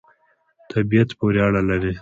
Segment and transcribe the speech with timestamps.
[0.71, 1.89] طبعیت پوری اړه لری